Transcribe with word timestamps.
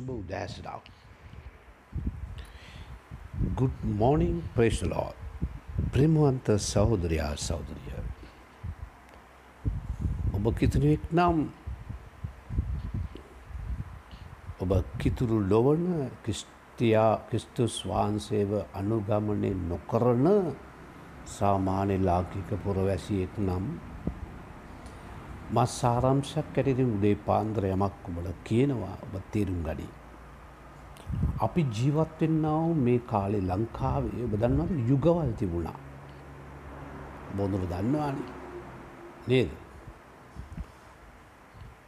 සුබ 0.00 0.10
උදෑසනාව. 0.10 0.82
Good 3.56 3.78
morning, 4.00 4.36
praise 4.54 4.80
the 4.80 4.88
Lord. 4.88 5.16
ප්‍රේමවන්ත 5.92 6.46
සහෝදරයා 6.66 7.32
සහෝදරිය. 7.36 7.98
ඔබ 10.36 10.44
කිතුනෙක් 10.60 11.04
නම් 11.12 11.36
ඔබ 14.62 14.72
කිතුරු 14.98 15.42
ලොවන 15.52 15.84
ක්‍රිස්තියා 16.24 17.12
ක්‍රිස්තුස් 17.28 17.76
වහන්සේව 17.84 18.50
අනුගමනය 18.80 19.52
නොකරන 19.68 20.26
සාමාන්‍ය 21.36 21.96
ලාංකික 22.08 22.48
පුරවැසියෙක් 22.64 23.32
නම් 23.38 23.64
මස් 25.50 25.70
සාරංශයක් 25.80 26.50
ඇටිතින් 26.52 26.90
උදේ 26.96 27.16
පාන්දර 27.26 27.64
යමක් 27.66 28.08
ඔබට 28.10 28.28
කියනවා 28.44 28.96
ඔබ 29.04 29.14
තේරුම් 29.32 29.60
ගනී. 29.62 29.90
අපි 31.40 31.62
ජීවත්වෙන්නාව 31.76 32.68
මේ 32.78 33.00
කාලේ 33.06 33.42
ලංකාවේ 33.42 34.20
ඔබ 34.26 34.34
දන්නවද 34.36 34.76
යුගවල් 34.90 35.32
තිබුණා. 35.40 35.78
බොඳුර 37.36 37.64
දන්නවානි 37.72 38.24
නේද. 39.28 39.50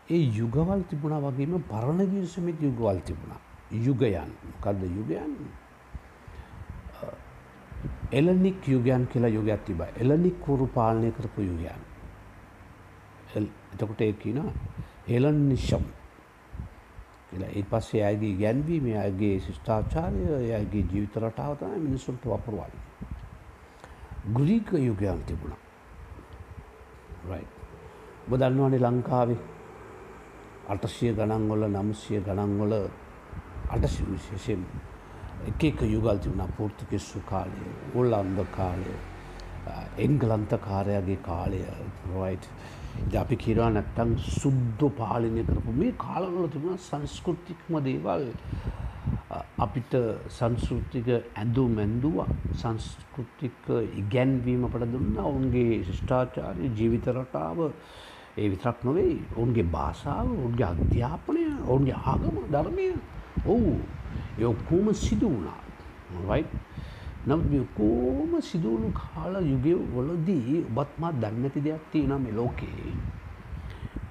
ඒ 0.08 0.22
යුගවල් 0.38 0.82
තිබුණා 0.90 1.24
වගේම 1.26 1.54
පරණ 1.64 2.00
විසමත් 2.12 2.58
යුගවල් 2.60 3.00
තිබුණා. 3.08 3.40
යුගයන් 3.72 4.32
කල්ද 4.60 4.82
යුගයන් 4.90 5.32
එලනික් 8.12 8.68
යුගයන් 8.68 9.06
කියලා 9.06 9.28
යුගයක් 9.28 9.64
තිබ 9.64 9.80
එලනික් 9.96 10.36
කුරු 10.40 10.66
පාලනය 10.68 11.10
කරපු 11.12 11.40
යුගයන් 11.42 11.82
එතකොට 13.36 14.00
ඒ 14.00 14.12
කියනවා 14.14 14.52
හෙලන් 15.08 15.48
නිශ්ෂම් 15.48 15.84
කියලා 17.30 17.50
ඒ 17.50 17.64
පස්සේ 17.64 18.04
අයගේ 18.04 18.32
ගැන්වීම 18.34 18.86
අයගේ 18.98 19.34
ශිෂ්ඨාචාරය 19.40 20.52
අයගේ 20.52 20.84
ජීවිත 20.84 21.16
රටාව 21.18 21.56
තමයි 21.56 21.80
මිනිසුන්ට 21.80 22.24
වපුරවන්නේ. 22.24 22.82
ග්‍රීක 24.30 24.72
යුගයන් 24.80 25.22
තිබුණා. 25.22 25.60
රයිට්. 27.24 27.52
ඔබ 28.24 28.38
දන්නවනේ 28.38 28.80
ලංකාවේ 28.80 29.40
අටසිය 30.68 31.12
ගණන් 31.12 31.48
වල 31.50 31.64
900 31.68 32.20
ගණන් 32.20 32.58
වල 32.60 32.74
අටසිය 33.68 34.06
විශේෂයෙන් 34.06 34.66
එක 35.44 35.64
එක 35.64 35.82
යුගල් 35.84 36.18
තිබුණා 36.18 36.48
පෝර්තුගීසු 36.56 37.24
කාලය, 37.26 37.64
ඕලන්ද 37.94 38.38
කාලය, 38.50 38.94
එංගලන්ත 39.98 40.52
කාරයාගේ 40.60 41.18
කාලය. 41.22 41.64
රයිට්. 42.12 42.48
අපි 43.16 43.36
කියනවා 43.36 43.70
නැත්තම් 43.70 44.16
සුද්ධ 44.34 44.84
පාලනය 44.92 45.44
කරපු 45.44 45.72
මේ 45.74 45.92
කාලවල 45.98 46.48
තිබුණ 46.48 46.78
සංස්කෘතික්ම 46.80 47.72
දේවල්. 47.80 48.24
අපිට 49.58 49.94
සංස්කෘතික 50.30 51.08
ඇඳු 51.10 51.64
මැන්දුවා 51.68 52.28
සංස්කෘතික 52.54 53.68
ඉගැන්වීම 53.94 54.64
අපට 54.64 54.86
දුන්න. 54.92 55.16
ඔවුන්ගේ 55.22 55.82
ශිෂ්ඨාචාරය 55.84 56.70
ජීවිත 56.70 57.06
රටාව 57.08 57.58
ඒ 58.36 58.48
විතරක් 58.48 58.78
නොවෙයි. 58.84 59.16
ඔවුන්ගේ 59.36 59.66
භාෂාව 59.66 60.26
ඔවුන්ගේ 60.34 60.66
අධ්‍යාපනය 60.66 61.44
ඔවුන්ගේ 61.64 61.98
ආගම 62.04 62.36
ධර්මය. 62.52 62.88
ඔවු. 63.46 63.74
ඒ 64.38 64.44
ඔක්කෝම 64.44 64.86
සිදු 64.96 65.28
වුණා. 65.28 65.60
රයිට් 66.22 66.52
නමුත් 67.22 67.46
මේ 67.50 67.60
ඔක්කොම 67.60 68.32
සිදුවුණු 68.42 68.88
කාල 68.92 69.34
යුගය 69.44 69.74
වලදී 69.92 70.54
ඔබත් 70.72 70.92
මා 70.98 71.12
දන්නේ 71.14 71.42
නැති 71.42 71.60
දෙයක් 71.60 71.82
තියෙනවා 71.92 72.18
මේ 72.18 72.32
ලෝකේ. 72.32 72.94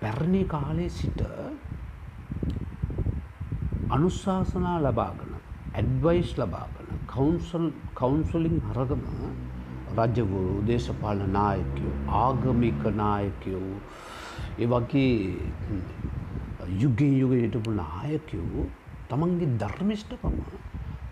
පැරණි 0.02 0.44
කාලේ 0.46 0.90
සිට 0.92 1.20
අනුශාසනා 3.90 4.78
ලබාගෙන 4.80 5.34
ඇඩ්වයිස් 5.74 6.32
ලබාගෙන 6.38 6.88
කවුන්සල් 7.08 7.66
කවුන්සලින් 7.96 8.58
අරගෙන 8.72 9.04
රජවරු 9.98 10.56
දේශපාලන 10.66 11.34
නායකයෝ 11.34 11.96
ආගමික 12.18 12.84
නායකයෝ 12.96 13.72
ඒ 14.58 14.68
වගේ 14.68 15.16
යුගයේ 16.80 17.14
යුගයේ 17.16 17.42
හිටපු 17.46 17.72
නායකයෝ 17.76 18.66
තමන්ගේ 19.10 19.56
ධර්මිෂ්ඨකම 19.58 20.38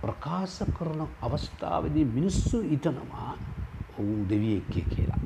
ප්‍රකාශ 0.02 0.60
කරන 0.72 1.02
අවස්ථාවදී 1.22 2.06
මිනිස්සු 2.08 2.62
ඉතනවා 2.68 3.34
ඔවුන් 4.00 4.22
දෙවියෙක්කය 4.30 4.82
කියලා. 4.86 5.20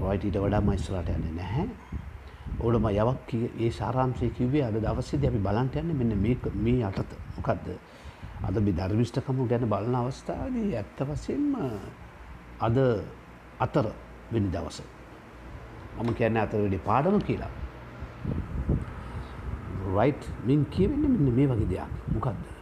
ඔයිට 0.00 0.24
ඊට 0.24 0.38
වඩා 0.38 0.60
මයිස්රට 0.62 1.08
යන්න 1.08 1.36
නැහැ. 1.36 1.66
ඕඩම 2.58 2.88
යවක් 2.90 3.34
ඒ 3.58 3.70
සාරාම්සය 3.70 4.30
කිවේ 4.30 4.64
අද 4.64 4.78
දවසේද 4.78 5.24
අපි 5.24 5.40
බලන්ට 5.40 5.76
යන්න 5.76 5.94
මෙන්න 5.94 6.14
මේ 6.56 6.84
අටත 6.84 7.12
මොකක්ද. 7.36 7.68
අද 8.42 8.56
බි 8.60 8.72
ධර්මිෂ්ඨකම 8.72 9.38
ගැන 9.48 9.68
බලන 9.68 9.94
අවස්ථාවදී 9.96 10.74
ඇත්ත 10.74 11.00
වසයෙන්ම 11.02 11.54
අද 12.60 12.76
අතර 13.58 13.86
වෙනි 14.32 14.48
දවස. 14.48 14.82
මම 15.98 16.14
කියන්න 16.14 16.36
අතර 16.38 16.58
වැඩි 16.58 16.78
පාඩම 16.80 17.18
කියලා. 17.20 17.52
රයිට් 19.88 20.22
මින් 20.44 20.66
කියවෙන්න 20.66 21.02
මෙන්න 21.04 21.34
මේ 21.34 21.48
වගේ 21.48 21.68
දෙයක් 21.68 21.90
මොකක්ද. 22.14 22.55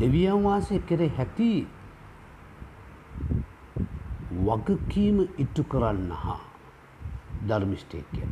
දෙවියන් 0.00 0.44
වහන්සේ 0.44 0.80
කෙරේ 0.88 1.10
හැති 1.16 1.50
වගකීම 4.46 5.18
ඉටු 5.38 5.64
කරන්න 5.64 6.12
හා 6.20 6.38
ධර්මිෂ්ටය 7.48 8.00
කියන. 8.12 8.30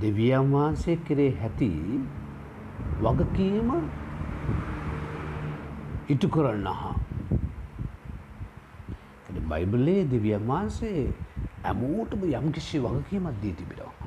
දෙවියන් 0.00 0.52
වහන්සේ 0.54 0.96
කෙරේ 1.06 1.30
හැති 1.42 1.70
වගකීම 3.02 3.70
ඉටු 6.08 6.28
කරන්න 6.28 6.66
හා 6.80 6.96
බයිබලේ 9.50 10.02
දෙවියන් 10.10 10.44
වහන්සේ 10.48 11.00
ඇමෝටම 11.64 12.22
යම් 12.30 12.52
කිසි 12.52 12.82
වගකීමක් 12.84 13.42
දී 13.42 13.54
තිබෙනවා. 13.54 13.99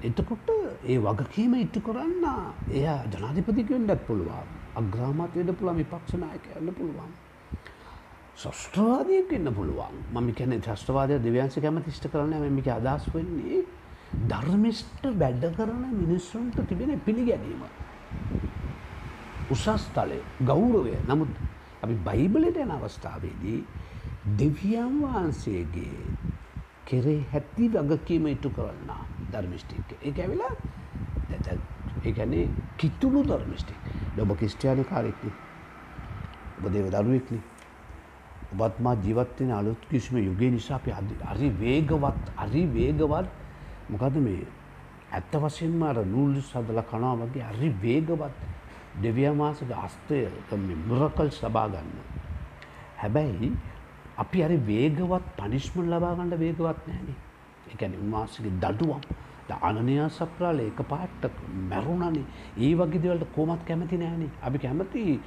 එතකොට 0.00 0.50
ඒ 0.84 0.98
වගකීම 1.00 1.54
ඉට්ටු 1.56 1.80
කරන්න 1.82 2.24
එයා 2.72 2.98
ජනාධිපතිකවෙන්ඩත් 3.06 4.04
පුළුවන් 4.06 4.52
අග්‍රාමත්වයට 4.76 5.50
පුළම 5.54 5.76
විපක්ෂනායක 5.76 6.44
යන්න 6.54 6.70
පුළුවන්. 6.72 7.10
ශස්ත්‍රවාදයක් 8.36 9.32
එන්න 9.32 9.50
පුළුවන් 9.52 9.96
මම 10.12 10.28
කැන 10.34 10.54
ත්‍රස්ටවාදය 10.60 11.18
දෙවන්ස 11.18 11.58
කැම 11.58 11.82
තිෂ්ට 11.82 12.06
කරන 12.12 12.36
මෙමික 12.36 12.68
අදස් 12.68 13.08
වෙන්නේ 13.10 13.64
ධර්මිෂ්ට 14.28 15.10
බැඩ්ඩ 15.16 15.56
කරන 15.56 15.82
මිනිස්සුන්ට 15.96 16.62
තිබෙන 16.68 16.94
පිළිගැනීම. 17.00 17.66
උසස් 19.50 19.90
තලය 19.90 20.22
ගෞරවය 20.44 20.94
නමුත් 21.08 21.34
අපි 21.82 22.00
බයිබලට 22.06 22.56
යන 22.58 22.70
අවස්ථාවේදී 22.70 23.60
දෙවියන් 24.38 25.02
වහන්සේගේ 25.02 26.06
කෙරේ 26.86 27.20
හැත්ති 27.32 27.72
වගකීම 27.74 28.26
ඉටු 28.28 28.50
කරන්නා. 28.50 29.04
ධර්මිෂ්ටික් 29.32 29.94
ඒක 30.02 30.18
ඇවිලා 30.18 30.52
ඒකැනේ 32.04 32.48
කිතුුණු 32.76 33.22
ධර්මිෂ්ටික්. 33.24 33.76
ඔබ 34.18 34.36
කිස්ටයාන 34.36 34.84
කාරෙක්න. 34.84 35.32
ඔබ 36.58 36.72
දේව 36.72 36.90
දරුවෙක්න 36.90 37.40
ඔබත්මා 38.56 38.94
ජීවත්වෙන 38.96 39.50
අලුත් 39.52 39.80
කිසිම 39.90 40.16
යුගේ 40.18 40.50
නිසා 40.50 40.76
අපි 40.76 40.92
අරි 41.24 41.48
වේගවත් 41.54 42.32
අරි 42.36 42.62
වේගවත් 42.68 43.28
මොකද 43.90 44.16
මේ 44.18 44.46
ඇත්ත 45.10 45.32
වශයෙන්ම 45.34 45.82
අර 45.82 45.98
නූල් 46.06 46.40
සදල 46.42 46.80
කනවා 46.82 47.14
වගේ 47.18 47.44
අරි 47.44 47.68
වේගවත් 47.82 48.34
දෙවියමාසක 49.02 49.70
අස්තය 49.78 50.18
මිරකල් 50.88 51.30
සබාගන්න 51.30 51.92
හැබැයි 52.96 53.52
අපි 54.16 54.44
අරි 54.44 54.58
වේගවත් 54.66 55.24
පනිශ්මල් 55.36 55.86
ලබාගණ්ඩ 55.92 56.38
වේගවත් 56.38 56.86
නෑනේ 56.86 57.27
එකැන 57.68 57.96
උන්වහන්සගේ 57.96 58.54
දඩුවම් 58.58 59.02
අනනයා 59.62 60.08
සප්‍රාල 60.10 60.60
එක 60.60 60.80
පාට්ට 60.84 61.30
මැරුණනේ. 61.68 62.24
ඒ 62.58 62.74
වගේ 62.74 63.02
දෙවලට 63.02 63.32
කෝමත් 63.34 63.64
කැමති 63.64 63.96
නෑනේ 63.96 64.30
අපි 64.42 64.58
කැමති 64.58 65.20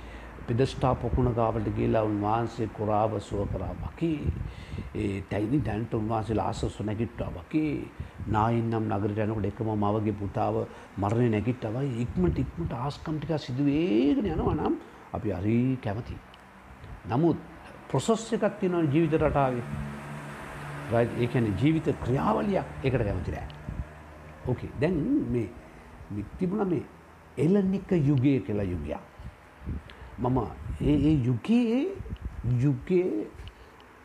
පිදස්ටා 0.48 0.96
පොකුණ 0.96 1.34
ගාවට 1.34 1.68
කියලා 1.76 2.04
උන්වහන්සේ 2.04 2.68
කොරාව 2.70 3.20
සුව 3.20 3.48
කරා 3.48 3.74
වකි 3.82 4.12
ඒ 4.96 5.22
තැයිනි 5.30 5.60
දැන්ට 5.60 5.94
උන්වහන්සේ 5.94 6.40
ආසස්ව 6.40 6.82
නැගිට්ටා 6.82 7.30
වකි 7.32 7.64
නායින්නම් 8.28 8.90
නගරට 8.90 9.20
යනකොට 9.20 9.46
එකම 9.46 9.70
මවගේ 9.76 10.14
පුතාව 10.14 10.56
මරණය 10.98 11.30
නැගිට්ටවයි. 11.30 11.88
ඉක්මට 12.04 12.38
ඉක්මට 12.38 12.74
ආස්කම්ටික 12.76 13.32
සිදුවේගෙන 13.38 14.28
යනවා 14.28 14.56
නම් 14.56 14.76
අපි 15.14 15.34
අරි 15.34 15.58
කැමති. 15.78 16.16
නමුත් 17.08 17.38
ප්‍රොසස් 17.90 18.34
එකක් 18.34 18.46
තියෙනවා 18.60 18.86
ජීවිත 18.86 19.18
රටාවේ. 19.20 19.91
ඒකැන 20.94 21.54
ජීවිත 21.58 21.88
ක්‍රියාවලියක් 22.04 22.66
එකට 22.84 23.04
කැමතිරෑ. 23.04 23.48
ඕකේ 24.48 24.70
දැන් 24.82 24.98
මේ 25.32 25.50
මික්තිබුණ 26.12 26.70
මේ 26.70 26.84
එල්ලනික 27.38 27.92
යුගය 27.92 28.40
කියලා 28.40 28.64
යුගයක්. 28.64 29.00
මම 30.20 30.38
ඒ 30.82 31.14
යුගයේ 31.26 31.88
යුගයේ 32.60 33.28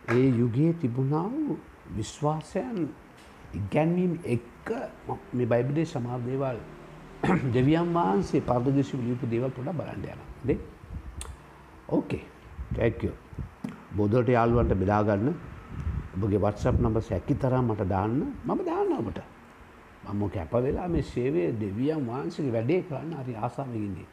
ඒ 0.09 0.29
යුගයේ 0.31 0.73
තිබුණා 0.75 1.25
වූ 1.25 1.59
විශ්වාසයන් 1.97 2.89
ඉගැන්වීම් 3.55 4.15
එක්ක 4.27 4.71
මේ 5.33 5.47
බයිබලේ 5.47 5.85
සමහර 5.85 6.21
දේවල් 6.27 6.59
දෙවියන් 7.55 7.93
වහන්සේ 7.95 8.41
පර්දේශි 8.43 8.99
ලියපු 8.99 9.31
දේවල් 9.31 9.51
පොඩ්ඩක් 9.51 9.79
බලන්න 9.79 10.01
යනවා. 10.05 10.27
දේ. 10.47 10.59
ඕකේ. 11.89 12.25
thank 12.75 13.03
you. 13.03 13.13
බොදලට 13.97 14.29
යාළුවන්ට 14.29 14.75
බෙදා 14.75 15.03
ගන්න. 15.03 15.35
ඔබගේ 16.17 16.39
WhatsApp 16.39 16.81
නම්බර් 16.81 17.03
සැකි 17.03 17.35
තරම් 17.37 17.65
මට 17.65 17.89
දාන්න. 17.89 18.15
මම 18.45 18.61
දාන්න 18.65 18.93
ඔබට. 18.93 19.21
මම 20.05 20.23
කැප 20.31 20.53
වෙලා 20.55 20.89
මේ 20.89 21.03
සේවය 21.05 21.43
දෙවියන් 21.55 22.07
වහන්සේගේ 22.07 22.53
වැඩේ 22.53 22.83
කරන්න 22.83 23.15
හරි 23.15 23.35
ආසාවෙන් 23.37 23.77
ඉන්නේ. 23.79 24.09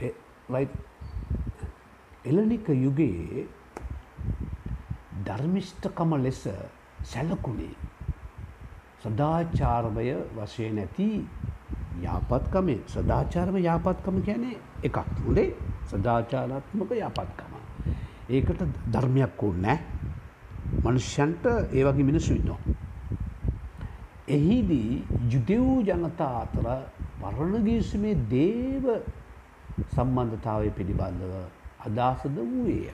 ඒ 0.00 0.12
right 0.48 0.72
එලනික 2.24 2.68
යුගයේ 2.68 3.46
ධර්මිෂ්ඨකම 5.24 6.10
ලෙස 6.18 6.42
සැලකුණේ 7.02 7.74
සදාචාරමය 9.00 10.06
වශයෙන් 10.36 10.74
නැති 10.76 11.08
යාපත්කමේ 12.02 12.80
සදාචාරම 12.86 13.56
යාපත්කම 13.58 14.16
කියන්නේ 14.22 14.56
එකක් 14.82 14.98
උඩේ 15.26 15.50
සදාචාරාත්මක 15.86 16.90
යාපත්කම. 16.94 17.52
ඒකට 18.28 18.60
ධර්මයක් 18.92 19.42
ඕනේ 19.42 19.62
නැහැ. 19.62 19.97
මනුෂ්‍යන්ට 20.88 21.46
ඒ 21.46 21.84
වගේ 21.84 22.04
මිනිස්සු 22.04 22.34
ඉන්නවා. 22.34 22.60
එහිදී 24.28 25.04
යුදෙව් 25.30 25.66
ජනතා 25.86 26.34
අතර 26.40 26.66
පරණ 27.20 27.64
ගිවිසුමේ 27.64 28.16
දේව 28.30 28.86
සම්බන්ධතාවය 29.86 30.70
පිළිබඳව 30.70 31.32
අදහසද 31.80 32.36
වූයේය. 32.44 32.92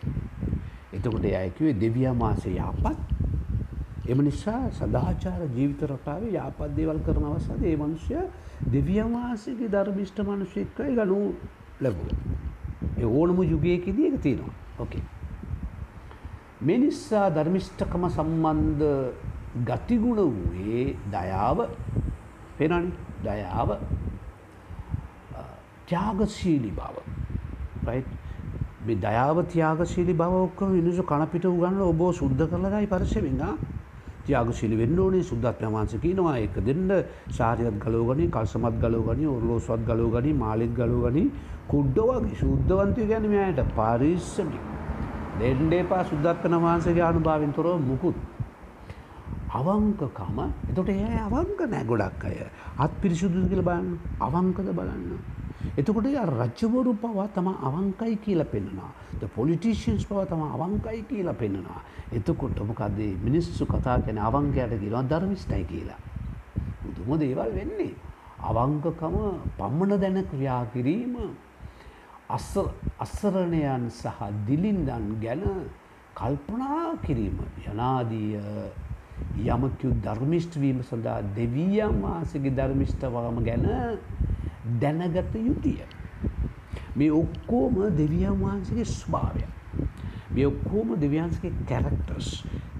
එතකොට 0.92 1.24
එයා 1.24 1.48
කිව්වේ 1.50 1.76
දෙවියන් 1.76 2.18
වහන්සේ 2.18 2.54
යහපත්. 2.58 2.98
එම 4.06 4.18
නිසා 4.20 4.62
සදාචාර 4.72 5.42
ජීවිත 5.48 5.82
රටාවේ 5.84 6.32
යහපත් 6.36 6.70
දේවල් 6.76 7.00
කරන 7.00 7.26
අවස්ථාවේ 7.26 7.70
ඒ 7.70 7.76
මිනිස්සයා 7.76 8.24
දෙවියන් 8.72 9.10
වහන්සේගේ 9.14 9.70
ධර්මිෂ්ඨ 9.70 10.24
මිනිසෙක්වයි 10.24 10.94
ගනු 10.94 11.20
ලැබුවා. 11.80 12.18
ඒ 12.98 13.08
ඕනම 13.12 13.38
යුගයකදී 13.44 14.06
ඒක 14.06 14.20
තියෙනවා. 14.20 14.54
ඕකේ. 14.78 15.04
මේ 16.64 16.78
නිසා 16.78 17.28
ධර්මිෂ්ඨකම 17.30 18.04
සම්බන්ධ 18.08 18.84
ගතිගුණ 19.62 20.20
වූයේ 20.32 20.96
දයාව 21.10 21.58
පෙනනි 22.56 22.90
දයාව 23.22 23.70
ත්‍යාගශීලී 25.86 26.72
බව. 26.72 26.96
right? 27.84 28.06
මේ 28.86 28.96
දයාව 28.96 29.38
ත්‍යාගශීලී 29.46 30.14
බව 30.14 30.32
ඔක්කොම 30.40 30.72
මිනිස්සු 30.72 31.02
කනපිට 31.04 31.44
උගන්වන 31.46 31.80
ඔබ 31.82 32.02
සුද්ධ 32.12 32.44
කරලායි 32.46 32.86
පරිස්සමෙන් 32.86 33.40
ආ? 33.42 33.54
ත්‍යාගශීලී 34.26 34.78
වෙන්න 34.78 34.98
ඕනේ 34.98 35.22
සුද්ධාත්ම 35.22 35.74
වහන්සේ 35.76 36.00
කියනවා 36.00 36.36
ඒක 36.38 36.56
දෙන්න 36.66 36.92
සාරියත් 37.30 37.76
ගලව 37.78 38.06
ගනි 38.10 38.30
කල්සමත් 38.30 38.76
ගලව 38.80 39.02
ගනි 39.08 39.26
ඔර්ලෝසුවත් 39.28 39.82
ගලව 39.86 40.08
ගනි 40.16 40.32
මාළිත් 40.34 40.72
ගලව 40.74 41.02
ගනි 41.06 41.24
කුඩ්ඩ 41.68 41.98
වගේ 42.08 42.40
සුද්ධවන්තයෝ 42.40 43.10
කියන්නේ 43.10 43.34
මෙයාට 43.34 43.74
පරිස්සමෙන් 43.76 44.73
දෙන්න 45.36 45.72
එපා 45.74 46.02
සුද්ධාත්ම 46.04 46.56
වහන්සේගේ 46.58 47.04
අනුභවයෙන් 47.04 47.52
තොරව 47.52 47.78
මුකුත් 47.82 48.16
අවංකකම 49.52 50.38
එතකොට 50.42 50.90
ඒ 50.90 51.14
අවංක 51.20 51.60
නෑ 51.68 51.84
ගොඩක් 51.84 52.24
අය 52.24 52.36
අත් 52.78 52.92
පිරිසුදුද 53.00 53.48
කියලා 53.48 53.68
බලන්න 53.70 53.88
අවංකද 54.20 54.68
බලන්න 54.72 55.42
එතකොට 55.72 56.06
රජ්‍යවරු 56.06 56.94
පවා 56.94 57.28
තම 57.28 57.48
අවංකයි 57.48 58.16
කියලා 58.18 58.44
පෙන්නවා. 58.46 58.90
ද 59.14 59.26
පොලිටිෂන්ස් 59.28 60.04
පව 60.04 60.18
තම 60.24 60.42
අවංකයි 60.44 61.02
කියලා 61.02 61.34
පෙන්නවා. 61.34 61.80
එතකොට 62.12 62.58
මොකද 62.60 62.98
මිනිස්සු 63.20 63.66
කතා 63.66 63.98
කැන 64.00 64.18
අවංකයට 64.20 64.72
කියනවා 64.72 65.02
ධර්මිෂ්ටයි 65.04 65.64
කියලා. 65.64 65.98
බුදුම 66.82 67.18
දේවල් 67.18 67.50
වෙන්නේ. 67.50 67.94
අවංකකම 68.40 69.16
පම්මන 69.58 69.92
දැන 69.96 70.18
ක්‍රියා 70.24 70.64
කිරීම 70.66 71.14
අස්සරණයන් 72.28 73.90
සහ 73.90 74.20
දිලින්දන් 74.46 75.08
ගැන 75.20 75.42
කල්පනා 76.14 76.96
කිරීම 77.02 77.38
යනාදීය 77.64 78.40
යමකු 79.46 79.90
ධර්මිෂ්ඨවීම 80.04 80.78
සඳහා 80.82 81.20
දෙවීයන් 81.36 82.00
වහන්සගේ 82.02 82.50
ධර්මිෂ්ඨවාම 82.50 83.44
ගැන 83.44 83.66
දැනගත 84.80 85.34
යුතුය. 85.36 85.76
මේ 86.96 87.10
ඔක්කෝම 87.12 87.76
දෙවියන් 87.98 88.40
වහන්සගේ 88.40 88.84
ස්භාවය. 88.86 89.44
මේ 90.30 90.46
ඔක්කෝම 90.46 90.96
දෙවියන්සගේ 90.96 91.52
කැරක්ටර්ස් 91.68 92.30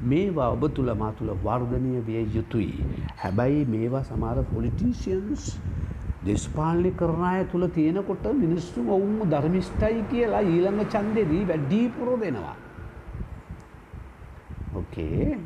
මේවා 0.03 0.49
ඔබ 0.53 0.65
තුළ 0.75 0.95
මා 0.95 1.13
තුළ 1.13 1.37
වර්ධනය 1.45 2.01
විය 2.01 2.25
යුතුයි. 2.35 2.85
හැබැයි 3.19 3.65
මේවා 3.67 4.05
සමාර 4.05 4.39
පොලිටිසියන්ස් 4.55 5.45
දෙස්පාලනය 6.27 6.91
කරණය 6.93 7.45
තුළ 7.47 7.67
තියෙනකොට 7.69 8.25
මිනිස්සු 8.35 8.81
ඔවුන්ම 8.89 9.19
ධර්මිෂ්ටයි 9.31 10.01
කියලා 10.11 10.43
ඊළඟ 10.45 10.83
චන්දෙදී 10.87 11.45
වැඩ්ඩීපුරෝ 11.47 12.19
දෙනවා. 12.21 12.57
ඕකේ 14.75 15.39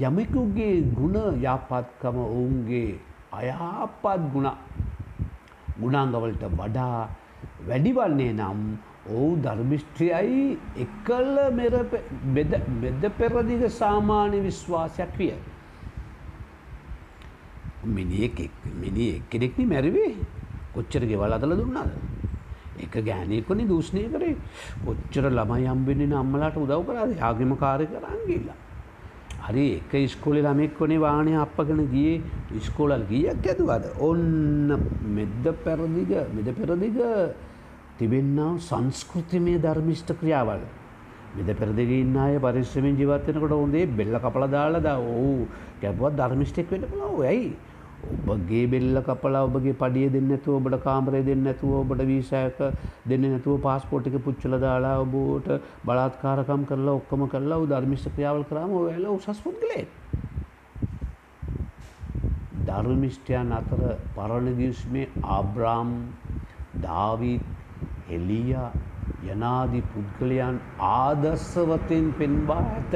යමකුගේ 0.00 0.74
ගුණ 0.92 1.16
යාපත්කම 1.42 2.16
ඔවුන්ගේ 2.18 2.98
අයහපත් 3.32 4.30
ගුණ 4.32 4.48
ගුණාංගවලට 5.80 6.44
වඩා 6.52 7.08
වැඩිවන්නේ 7.68 8.32
නම් 8.32 8.60
ඔහු 9.08 9.28
ධර්මිෂ්ත්‍රයයි 9.36 10.42
එකල්ල 10.76 11.36
බෙද 12.82 13.04
පෙරදිග 13.18 13.62
සාමාන්‍ය 13.72 14.42
විශ්වාසයක් 14.42 15.16
විය. 15.18 15.34
මිනිියෙක් 17.84 18.50
මිනි 18.80 19.08
එක්කෙනෙක්නි 19.16 19.66
මැරිවේ. 19.66 20.14
කොච්චර 20.74 21.02
ගෙවල් 21.06 21.32
අදල 21.32 21.56
දුන්නාද. 21.56 21.90
එක 22.78 22.94
ගෑනයකොනි 23.04 23.68
දූෂණය 23.68 24.08
කරේ. 24.08 24.36
කොච්චර 24.84 25.30
ළමයි 25.30 25.66
අම්බෙන්නේ 25.66 26.14
අම්මලාට 26.14 26.56
උදව් 26.56 26.84
කරාද? 26.86 27.16
යාගම 27.16 27.56
කාරය 27.56 27.86
කරන්ගේලා. 27.86 28.58
හරි 29.46 29.66
එක 29.76 29.92
ඉස්කෝලේ 29.94 30.42
ළමෙක් 30.42 30.78
වනේ 30.78 31.00
වාහනය 31.00 31.36
අපගෙන 31.36 31.80
ගියේ. 31.92 32.22
ඉස්කෝලල් 32.56 33.04
ගියක් 33.08 33.46
ඇතුවද 33.46 33.86
ඔන්න 33.98 34.76
මෙද්ද 35.16 35.44
පැරදිග 35.64 36.12
මෙද 36.34 36.48
පෙරදිග 36.58 36.98
තිබෙන්නාව 37.98 38.60
සංස්කෘතිමය 38.60 39.56
ධර්මිෂ්ට 39.58 40.12
ක්‍රියාවල්. 40.20 40.62
මෙද 41.36 41.48
පෙරදිග 41.56 41.90
ඉන්න 42.02 42.16
අය 42.16 42.38
පරිශ්‍රමෙන් 42.38 42.96
ජීවත්වෙනකොට 43.00 43.52
ඔොන්දේ 43.52 43.86
බෙල්ල 43.86 44.14
කපල 44.18 44.46
දාලා 44.56 44.80
ද. 44.80 44.88
ඔහු 45.10 45.48
ගැබුවත් 45.82 46.16
ධර්මිෂ්ටෙක් 46.16 46.70
වෙන 46.70 46.86
පුලාව 46.92 47.20
ඇයි? 47.24 47.50
ඔබගේ 48.26 48.64
බෙල්ල 48.66 49.02
කපලා 49.02 49.42
ඔබගේ 49.42 49.74
පඩිය 49.74 50.08
දෙන්න 50.10 50.30
ඇතුව 50.30 50.56
ඔබට 50.56 50.82
කාමරය 50.82 51.22
දෙන්න 51.22 51.46
ඇතුව 51.46 51.74
ඔබට 51.74 52.02
වීසයක 52.04 52.60
දෙන්න 53.06 53.26
නැතුව 53.26 53.60
පාස්පෝට්ික 53.60 54.18
පුච්චල 54.20 54.58
දාලා 54.58 54.96
ඔබෝට 55.00 55.48
බලාත්කාරකම් 55.84 56.66
කරලා 56.66 56.96
ඔක්කම 56.96 57.26
කරලා 57.28 57.60
ධර්මිෂ්ට 57.66 58.12
ක්‍රියාවල් 58.12 58.44
කරම 58.44 58.76
ඔයාල 58.78 59.06
උසස් 59.10 59.40
පුද්ගලේ 59.40 59.86
ධර්මිෂ්ටයන් 62.66 63.52
අතර 63.52 63.82
පරණගිස්මේ 64.14 65.08
ආබ්‍රාම් 65.30 65.90
දාවිත් 66.82 67.42
එලිය 68.10 68.54
යනාදී 69.24 69.82
පුද්ගලයන් 69.92 70.60
ආදස්සවතෙන් 70.90 72.06
පෙන්වා 72.14 72.62
ඇත. 72.68 72.94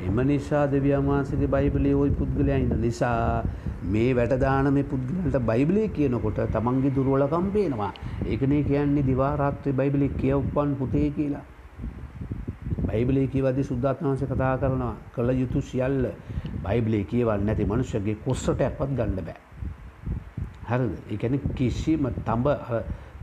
එම 0.00 0.20
නිසා 0.24 0.66
දෙවියන් 0.68 1.06
වහන්සේගේ 1.06 1.48
බයිබලයේ 1.48 1.94
ওই 1.96 2.10
පුද්ගලයා 2.12 2.58
ඉන්න 2.58 2.80
නිසා 2.80 3.44
මේ 3.84 4.14
වැටදාන 4.14 4.72
මේ 4.72 4.82
පුද්ගලන්ට 4.84 5.38
බයිබලයේ 5.46 5.88
කියනකොට 5.90 6.40
තමන්ගේ 6.52 6.94
දුර්වලකම් 6.96 7.50
පේනවා. 7.52 7.92
ඒකනේ 8.26 8.62
කියන්නේ 8.62 9.06
දිවා 9.06 9.36
රාත්‍රී 9.36 9.72
බයිබලයේ 9.72 10.16
කියවපන් 10.16 10.76
පුතේ 10.76 11.10
කියලා. 11.10 11.44
බයිබලයේ 12.88 13.26
කියවද්දී 13.26 13.64
සුද්ධාත්ම 13.64 14.06
වහන්සේ 14.06 14.28
කතා 14.28 14.54
කරනවා 14.58 14.94
කළ 15.14 15.30
යුතු 15.40 15.60
සියල්ල 15.62 16.06
බයිබලයේ 16.64 17.04
කියවන්නේ 17.04 17.46
නැති 17.46 17.64
මනුස්සයගේ 17.64 18.16
කොස්සටයක්වත් 18.24 18.96
ගන්න 18.96 19.14
බෑ. 19.18 19.40
හරිද? 20.64 20.94
ඒ 21.10 21.16
කියන්නේ 21.16 21.54
කිසිම 21.54 22.08
තඹ 22.24 22.46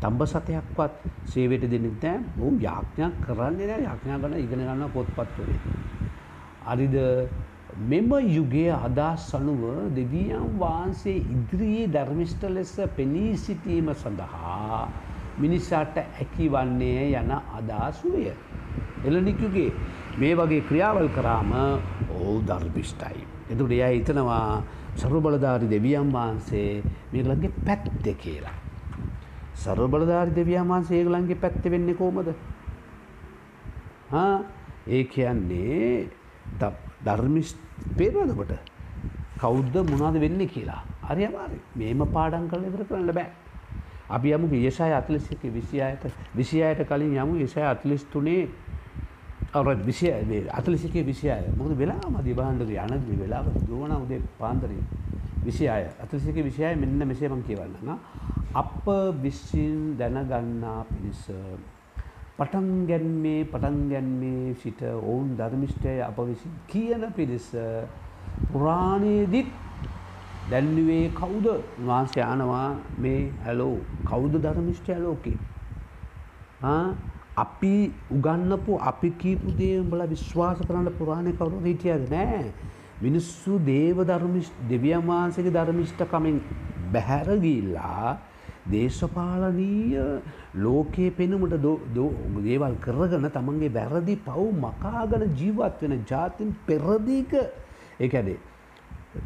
තඹ 0.01 0.21
සතයක්වත් 0.25 0.93
සේවයට 1.25 1.65
දෙන්නේ 1.71 1.91
නැහැ. 2.03 2.24
ඔව් 2.41 2.62
යාඥා 2.62 3.12
කරන්නේ 3.25 3.67
නැහැ. 3.67 3.83
යාඥා 3.83 4.19
කරන 4.19 4.38
ඉගෙන 4.39 4.59
ගන්න 4.59 4.89
පොත්පත් 4.93 5.38
වලින්. 5.38 5.59
අරිද 6.65 6.95
මෙම 7.75 8.10
යුගයේ 8.10 8.72
අදහස් 8.72 9.36
අනුව 9.36 9.91
දෙවියන් 9.91 10.44
වහන්සේ 10.58 11.17
ඉදිරියේ 11.27 11.88
ධර්මිෂ්ඨ 11.88 12.48
ලෙස 12.50 12.79
පෙනී 12.96 13.36
සිටීම 13.38 13.91
සඳහා 13.94 14.88
මිනිසාට 15.38 15.98
හැකිවන්නේ 16.13 17.12
යන 17.13 17.32
අදහස් 17.32 18.00
වූය. 18.03 18.32
එළනිකුගේ 19.03 19.74
මේ 20.17 20.34
වගේ 20.34 20.62
ක්‍රියාවල් 20.62 21.10
කරාම 21.10 21.51
ඔවු 22.12 22.41
ධර්මිෂ්ඨයි. 22.44 23.27
එතුට 23.51 23.72
එයා 23.72 23.89
හිතනවා 23.89 24.63
සර්වබලධාරි 24.96 25.70
දෙවියන් 25.70 26.13
වහන්සේ 26.13 26.84
මේගලන්ගේ 27.12 27.51
පැත්ත 27.65 28.08
කියලා. 28.17 28.55
සර්වබලධාරි 29.55 30.32
දෙවියන් 30.32 30.67
වහන්සේ 30.67 30.98
ඒගලන්ගේ 30.98 31.36
පැත්ත 31.36 31.63
වෙන්නේ 31.65 31.96
කෝමද? 31.96 32.32
ඒ 34.88 35.03
කියන්නේ 35.05 36.08
ධර්මිස් 37.05 37.55
පේරවදකොට 37.97 38.53
කෞද්ද 39.39 39.75
මොනාද 39.91 40.19
වෙන්න 40.19 40.41
කියලා 40.47 40.81
හරි 41.07 41.25
අමාරි 41.29 41.59
මේම 41.75 42.05
පාඩන් 42.15 42.47
කල 42.51 42.67
ඉවර 42.69 42.85
කරන්න 42.89 43.12
බෑ. 43.13 43.29
අපි 44.09 44.33
යමු 44.33 44.47
ඒසාය 44.59 44.93
අතලිසික 44.93 45.41
විසියායට 45.53 46.05
විසියායට 46.35 46.88
කලින් 46.88 47.17
යමු 47.17 47.35
ඒසාය 47.38 47.67
අතලිස් 47.71 48.05
තුනේ. 48.05 48.47
අර 49.53 49.67
විසිය 49.85 50.12
අතලිසිකේ 50.51 51.05
විසියාය. 51.05 51.45
මොකද 51.57 51.77
වෙලා 51.77 52.09
මදි 52.09 52.33
බහන්ඩද 52.33 52.71
යනදි 52.95 53.19
වෙලාව 53.21 53.45
දුවන 53.67 53.91
උදේ 53.97 54.21
පාන්දරේ 54.39 54.81
විසියාය. 55.45 55.85
අතලිසික 56.03 56.35
විසියාය 56.43 56.75
මෙන්න 56.75 57.07
මෙසේ 57.07 57.29
මං 57.29 57.43
කියවන්න 57.43 58.00
අප 58.53 58.85
විශ්සින් 59.21 59.97
දැනගන්නා 60.00 60.79
පිණිස 60.89 61.21
පටන් 62.38 62.70
ගැන්මේ 62.88 63.46
පටන් 63.46 63.77
ගැන්මේ 63.89 64.56
සිට 64.56 64.82
ඔවුන් 64.92 65.36
ධර්මිෂ්ටය 65.38 66.01
අප 66.01 66.18
විසින් 66.22 66.56
කියන 66.68 67.04
පිරිස 67.15 67.48
පුරාණයේදිත් 68.51 69.50
දැල්ලුවේ 70.50 71.10
කවුද? 71.12 71.48
වහන්සේ 71.80 72.24
ආනවා 72.24 72.68
මේ 72.98 73.32
හැලෝ 73.44 73.77
කවුද 74.06 74.39
ධර්මිෂ්ටය 74.42 75.00
ලෝකේ 75.00 75.38
අපි 77.38 77.74
උගන්නපු 78.12 78.80
අපි 78.82 79.10
කීපු 79.13 79.58
දේ 79.58 79.80
උඹලා 79.80 80.08
විශ්වාස 80.08 80.60
කරන්න 80.60 80.92
පුරාණය 81.00 81.34
කවුරු 81.34 81.63
හිටියද? 81.63 82.10
නෑ. 82.10 82.51
මිනිස්සු 83.01 83.60
දේව 83.62 83.98
ධර්මිෂ් 84.04 84.51
දෙවියන් 84.70 85.04
වහන්සේගේ 85.04 85.51
ධර්මිෂ්ඨකමින් 85.51 86.38
බැහැර 86.94 87.27
ගිහිල්ලා 87.39 88.18
දේශපාලනීය 88.72 90.01
ලෝකයේ 90.55 91.12
පෙනුමට 91.12 91.55
දේවල් 92.39 92.75
කරගෙන 92.81 93.29
තමන්ගේ 93.36 93.74
වැරදි 93.74 94.15
පව් 94.25 94.50
මකාගෙන 94.57 95.24
ජීවත් 95.36 95.81
වෙන 95.81 96.03
ජාතින් 96.12 96.55
පෙරදීක. 96.67 97.34
ඒකැඩේ 98.00 98.39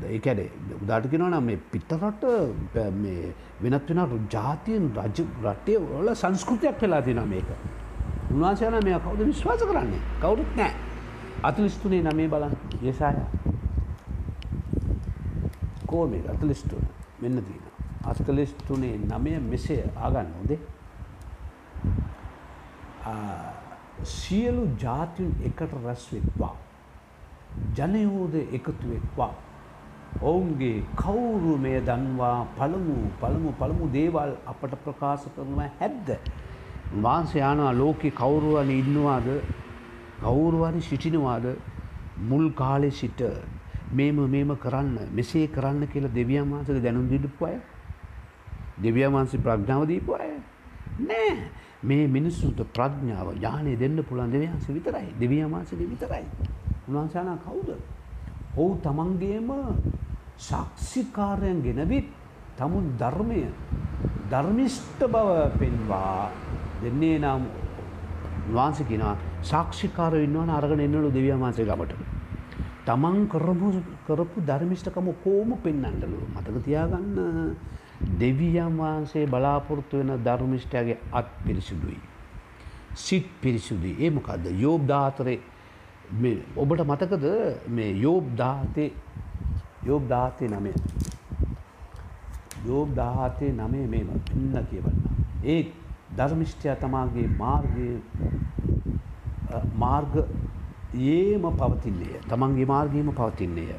ඒකැඩේ 0.07 0.49
උදාටකෙනවා 0.81 1.29
නම් 1.29 1.43
මේ 1.43 1.59
පිටරට 1.71 2.23
වෙනත් 3.61 3.89
වෙන 3.89 4.27
ජාතියෙන් 4.29 4.91
රජ 4.97 5.19
රටේ 5.45 5.79
වල 5.79 6.13
සංස්කෘතියක් 6.15 6.81
වෙලා 6.81 7.01
තින 7.01 7.21
මේක. 7.27 7.49
උන්වහන්සේන 8.31 8.79
මේ 8.83 8.99
කවුද 8.99 9.25
විශ්වාස 9.25 9.63
කරන්නේ? 9.63 10.01
කවුරුත් 10.21 10.51
නෑ 10.55 10.73
අතුලිස්තුනේ 11.43 12.03
නමේ 12.03 12.27
බලන් 12.27 12.55
යසාය. 12.83 13.15
කෝ 15.87 16.07
මේ 16.07 16.23
අතුලිස්තුන 16.27 16.83
මෙන්න 17.21 17.43
තියෙන 17.43 17.68
අස්කලෙස් 18.03 18.53
තුනේ 18.67 18.97
නමය 18.97 19.39
මෙසේ 19.39 19.83
ආගන්න 19.97 20.31
හොදේ 20.37 20.59
සියලු 24.03 24.63
ජාතියන් 24.77 25.31
එකට 25.43 25.73
රැස්වෙත්වා 25.83 26.55
ජනයෝද 27.75 28.35
එකතුවෙක්වා 28.51 29.33
ඔවුන්ගේ 30.21 30.83
කවුරු 30.95 31.57
මේ 31.57 31.81
දන්වා 31.81 32.47
පළමු 32.57 32.95
පළමු 33.21 33.53
පළමු 33.59 33.89
දේවල් 33.91 34.31
අපට 34.45 34.73
ප්‍රකාශ 34.83 35.25
කරනවා 35.35 35.69
හැද්ද? 35.79 36.09
වහන්සේ 36.95 37.43
යනවා 37.43 37.73
ලෝකෙ 37.73 38.11
කවුරුවන 38.11 38.71
ඉන්නවාද? 38.71 39.27
කවුරුවරි 40.21 40.81
සිටිනවාද? 40.81 41.45
මුල් 42.19 42.49
කාලෙ 42.51 42.91
සිට 42.91 43.21
මේම 43.91 44.17
මේම 44.27 44.55
කරන්න 44.57 44.97
මෙසේ 45.11 45.47
කරන්න 45.47 45.87
කියලා 45.87 46.15
දෙවියන් 46.15 46.45
වහන්සේට 46.45 46.83
දැනුම් 46.83 47.09
දීපු 47.09 47.45
අය 47.45 47.59
දෙවියන් 48.83 49.13
වහන්සේ 49.13 49.39
ප්‍රඥාව 49.39 49.87
දීපු 49.87 50.13
අය. 50.13 50.31
නෑ. 51.01 51.33
මේ 51.81 52.07
මිනිස්සුන්ට 52.07 52.59
ප්‍රඥාව 52.73 53.33
ඥානය 53.33 53.75
දෙන්න 53.75 54.03
පුළුවන් 54.03 54.31
දෙවියන් 54.31 54.51
වහන්සේ 54.51 54.75
විතරයි. 54.75 55.07
දෙවියන් 55.19 55.51
වහන්සේ 55.51 55.77
විතරයි. 55.85 56.25
උන්වහන්සේ 56.87 57.21
ආනා 57.21 57.37
කවුද? 57.37 57.69
ඔව් 58.55 58.71
තමන්ගේම 58.81 59.49
සාක්ෂිකාරයන් 60.39 61.61
ගෙනවිත් 61.61 62.07
තමුන් 62.57 62.85
ධර්මය 62.99 63.41
ධර්මිෂ්ඨ 64.29 65.03
බව 65.05 65.29
පෙන්වා 65.59 66.31
දෙන්නේ 66.81 67.17
නම් 67.19 67.43
උන්වහන්සේ 68.49 68.87
කියනවා 68.87 69.15
සාක්ෂිකාරයෝ 69.43 70.23
ඉන්නවනේ 70.23 70.55
අරගෙන 70.55 70.79
එන්නලු 70.79 71.09
දෙවියන් 71.09 71.39
වහන්සේ 71.39 71.65
ගමට. 71.65 71.93
තමන් 72.85 73.17
කරපු 73.27 73.67
කරපු 74.07 74.37
ධර්මිෂ්ඨකම 74.41 75.07
කොහොම 75.23 75.51
පෙන්වන්නලු? 75.63 76.17
මතක 76.35 76.57
තියාගන්න. 76.65 77.17
දෙවියන් 77.99 78.77
වහන්සේ 78.77 79.25
බලාපොරොත්තු 79.27 79.97
වෙන 79.97 80.11
ධර්මිෂ්ඨයාගේ 80.25 80.97
අත් 81.11 81.27
පිරිසිදුයි. 81.45 81.99
සිත් 82.95 83.25
පිරිසිදුයි. 83.41 83.95
ඒ 83.99 84.09
මොකද්ද? 84.09 84.45
යෝබ් 84.57 84.81
14 84.87 85.39
මේ 86.13 86.37
ඔබට 86.55 86.81
මතකද 86.81 87.25
මේ 87.69 87.91
යෝබ් 87.95 88.25
17 88.35 88.91
යෝබ් 89.85 90.03
17 90.07 90.47
9 90.49 90.73
යෝබ් 92.65 92.89
17 92.95 93.51
9 93.53 93.87
මේව 93.87 94.09
ඉන්න 94.33 94.55
කියවන්න. 94.69 94.97
ඒ 95.45 95.61
ධර්මිෂ්ඨයා 96.17 96.75
තමාගේ 96.75 97.27
මාර්ගයේ 97.37 97.97
මාර්ග 99.75 100.13
ඒම 100.93 101.43
පවතින්නේය. 101.53 102.21
තමන්ගේ 102.27 102.65
මාර්ගයේම 102.65 103.11
පවතින්නේය. 103.11 103.75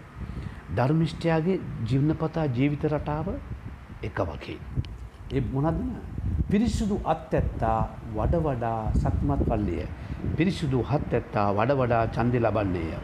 ධර්මිෂ්ඨයාගේ 0.77 1.61
ජීවනපතා 1.87 2.47
ජීවිත 2.49 2.85
රටාව 2.85 3.29
එක 4.09 4.19
වගේ. 4.31 4.59
ඒ 5.37 5.43
මොනද 5.53 5.81
පිරිසිදු 6.51 6.97
අත් 7.13 7.35
ඇත්තා 7.41 7.79
වඩ 8.17 8.43
වඩා 8.47 8.79
සක්මත් 9.03 9.43
වල්ලිය. 9.51 9.83
පිරිසිදු 10.37 10.79
හත් 10.91 11.13
ඇත්තා 11.19 11.49
වඩ 11.59 11.79
වඩා 11.81 12.05
චන්දි 12.15 12.39
ලබන්නේය. 12.47 12.95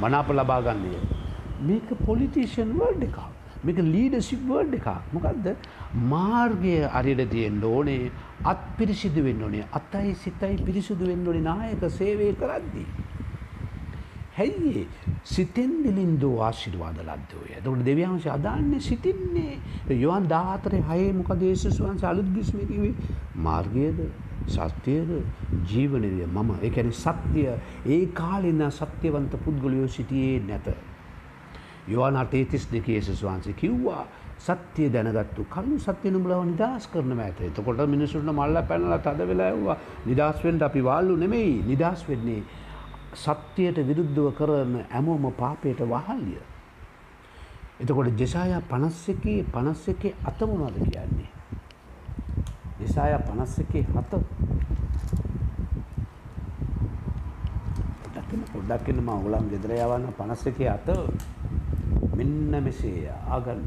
මනාප 0.00 0.30
ලබාගන්නේය. 0.38 1.02
මේක 1.68 1.88
පොලිටිෂන් 2.06 2.72
වර්ඩ් 2.80 3.04
එකක්. 3.08 3.18
මේක 3.64 3.78
ලීඩසිප් 3.94 4.42
වර්ඩ් 4.50 4.74
එකක්. 4.80 4.88
මොකක්ද 5.14 5.46
මාර්ගය 6.12 6.74
අරියට 6.98 7.30
තියෙන්ට 7.34 7.64
ඕනේ 7.74 8.10
අත් 8.52 8.60
පිරිසිදු 8.78 9.24
වෙන්න 9.28 9.46
ඕනේ 9.46 9.68
අත්තයි 9.78 10.14
සිතයි 10.24 10.56
පිරිසිදු 10.66 11.12
වෙන්න 11.12 11.30
ඕනේ 11.30 11.46
නායක 11.50 11.82
සේවය 12.00 12.28
කරද්දී. 12.42 12.88
හැයි 14.40 14.86
සිතෙන් 15.26 15.72
දිලින්දෝ 15.84 16.34
ආශිර්වාද 16.40 16.98
ලද්දෝය. 17.02 17.50
එතකොට 17.58 17.84
දෙවියන්ස 17.84 18.26
අදාන්නේ 18.28 18.80
සිතින්නේ 18.80 19.54
යොවන් 19.98 20.28
14 20.28 20.82
6 20.88 21.12
මොකද 21.14 21.42
යේසුස් 21.42 21.80
වහන්සේ 21.80 22.10
අලුත් 22.12 22.30
ගිස්මේ 22.34 22.66
කිව්වේ 22.66 22.94
මාර්ගයද 23.46 23.98
සත්‍යයද 24.48 25.10
ජීවනයද 25.64 26.22
මම 26.26 26.50
ඒ 26.58 26.70
කියන්නේ 26.70 26.92
සත්‍ය 26.94 27.46
ඒ 27.88 28.06
කාලේ 28.14 28.50
ඉන්න 28.50 28.70
සත්‍යවන්ත 28.72 29.36
පුද්ගලයෝ 29.44 29.88
සිටියේ 29.88 30.40
නැත. 30.42 30.72
යොවන් 31.88 32.16
8:32 32.16 32.88
යේසුස් 32.88 33.22
වහන්සේ 33.22 33.52
කිව්වා 33.54 34.06
සත්‍ය 34.38 34.88
දැනගත්තු 34.88 35.44
කරුණු 35.46 35.78
සත්‍ය 35.78 36.10
නුඹලව 36.10 36.44
නිදහස් 36.46 36.86
කරන 36.86 37.12
මෑත. 37.16 37.40
එතකොට 37.42 37.84
මිනිසුන්ට 37.86 38.32
මල්ලා 38.32 38.62
පැනලා 38.62 38.98
තද 38.98 39.28
වෙලා 39.28 39.46
ඇව්වා. 39.46 39.76
නිදහස් 40.06 40.44
වෙන්න 40.44 40.62
අපි 40.62 40.80
වාල්ලු 40.80 41.16
නෙමෙයි. 41.16 41.62
නිදහස් 41.66 42.08
වෙන්නේ 42.08 42.42
සත්‍යයට 43.14 43.78
විරුද්ධව 43.88 44.32
කරන 44.34 44.74
ඇමෝම 44.90 45.32
පාපයට 45.32 45.80
වහල්ය. 45.82 46.38
එතකොට 47.80 48.18
ජෙසාය 48.18 48.54
පනස් 48.62 49.08
එකේ 49.08 49.44
පනස් 49.44 49.88
එකේ 49.88 50.14
අත 50.24 50.40
මොනවද 50.42 50.76
කියන්නේ. 50.84 51.30
ජෙසාය 52.80 53.18
පනස් 53.20 53.58
එකේ 53.58 53.84
හත 53.84 54.12
පොඩ්ඩක්කන්න 58.50 59.00
ම 59.02 59.08
ඔගලන් 59.10 59.46
ගෙදර 59.50 59.72
යවන්න. 59.74 60.12
පනස් 60.12 60.46
එකේ 60.46 60.68
අත. 60.68 60.88
මෙන්න 62.14 62.62
මෙසේ 62.62 63.10
ආගන්න. 63.28 63.64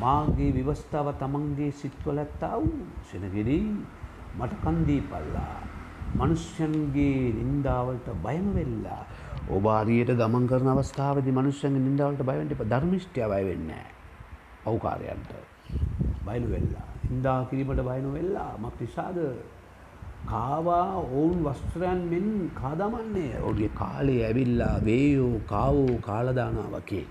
මාගේ 0.00 0.50
විවස්ථාව 0.52 1.14
තමන්ගේ 1.20 1.70
සිත්වල 1.72 2.18
ඇත්තා 2.18 2.56
වූ 2.56 2.86
සෙනගෙදී 3.10 3.66
මට 4.38 4.52
කන්දී 4.62 5.00
පල්ලා 5.02 5.73
මනුෂ්‍යන්ගේ 6.14 7.34
නින්දාවලට 7.38 8.08
බයම 8.24 8.48
වෙල්ලා 8.54 9.02
ඔබාරියට 9.50 10.14
ගමන් 10.14 10.48
කරන 10.48 10.72
අවස්ථාවද 10.72 11.28
මනුෂ්‍යන්ගේ 11.32 11.86
නින්දාවලට 11.88 12.22
බයවෙන්ට 12.22 12.66
ධර්මිෂ්ටය 12.66 13.20
බය 13.26 13.44
වෙන්න 13.50 13.70
පෞකාරයන්ට 14.64 15.30
බයිලු 16.26 16.50
වෙල්ලා 16.50 16.88
ඉන්දා 17.06 17.40
කිරීමට 17.44 17.82
බයනු 17.82 18.08
වෙල්ලා 18.12 18.52
මක් 18.58 18.74
නිසාද? 18.80 19.18
කාවා 20.26 20.96
ඔවුන් 20.98 21.38
වස්ත්‍රයන් 21.46 22.00
මෙන් 22.12 22.28
කාදමන්නේ. 22.54 23.32
ඔගේ 23.40 23.70
කාලේ 23.74 24.20
ඇවිල්ලා 24.26 24.76
වේයෝ 24.84 25.34
කාවෝ 25.46 25.96
කාලදානා 26.00 26.68
වකේ 26.74 27.04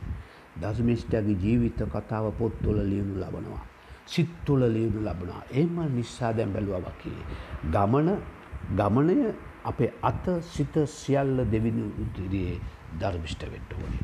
දර්මිෂ්ටගේ 0.61 1.37
ජීවිත 1.43 1.79
කතාව 1.93 2.25
පොත්තුල 2.39 2.77
ලියුණු 2.83 3.15
ලබනවා. 3.21 3.63
සිත්තුල 4.07 4.61
ලියුණු 4.67 5.01
ලබනවා. 5.01 5.43
එම 5.53 5.75
නිසා 5.95 6.31
දැම් 6.33 6.53
බැලුව 6.53 6.87
වකේ. 6.87 7.19
ගමන 7.71 8.09
ගමනය 8.71 9.33
අපේ 9.63 9.93
අත 10.01 10.25
සිත 10.43 10.75
සියල්ල 10.87 11.45
දෙවිනි 11.45 11.83
උදිරියේ 11.99 12.59
ධර්මිෂ්ට 12.99 13.43
වෙන්න 13.45 13.73
ඕනේ. 13.73 14.03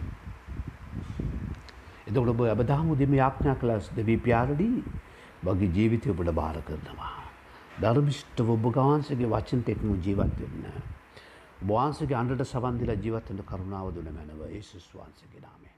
එතකොට 2.07 2.29
ඔබ 2.29 2.41
අබදාම 2.47 2.95
දෙම 2.95 3.13
යාඥා 3.13 3.55
කළස් 3.55 3.89
දෙවි 3.95 4.17
ප්‍යාරදී 4.19 4.83
වගේ 5.43 5.71
ජීවිතය 5.71 6.09
ඔබට 6.09 6.33
බාර 6.33 6.57
කරනවා. 6.61 7.15
ධර්මිෂ්ඨව 7.79 8.49
ඔබ 8.49 8.65
ගාන්සගේ 8.73 9.27
වචන 9.27 9.63
එක්ම 9.67 9.89
ජීවත් 9.97 10.39
වෙන්න. 10.39 10.65
වහන්සගේ 11.63 12.15
අන්ඩට 12.15 12.45
සබන්දිල 12.45 12.91
ජීවත්තට 12.97 13.45
කරුණාව 13.45 13.93
දුන 13.95 14.09
මැනව 14.11 14.41
ඒසුස් 14.49 14.85
වහන්සගේ 14.91 15.41
නාමේ. 15.41 15.68